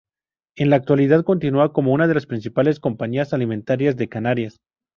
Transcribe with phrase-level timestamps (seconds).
[0.57, 4.57] En la actualidad continúa como una de las principales compañías alimentarias de Canarias.